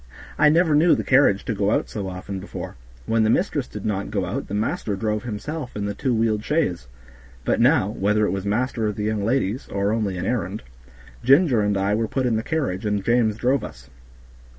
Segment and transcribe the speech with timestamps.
[0.39, 3.85] I never knew the carriage to go out so often before; when the mistress did
[3.85, 6.87] not go out the master drove himself in the two wheeled chaise;
[7.45, 10.63] but now, whether it was master or the young ladies, or only an errand,
[11.23, 13.91] Ginger and I were put in the carriage and James drove us.